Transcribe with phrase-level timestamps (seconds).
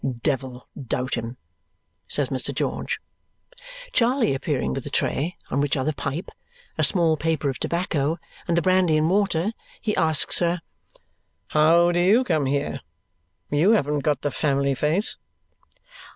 [0.23, 1.37] "Devil doubt him,"
[2.07, 2.55] says Mr.
[2.55, 2.99] George.
[3.93, 6.31] Charley appearing with a tray, on which are the pipe,
[6.75, 8.17] a small paper of tobacco,
[8.47, 10.61] and the brandy and water, he asks her,
[11.49, 12.81] "How do you come here!
[13.51, 15.17] You haven't got the family face."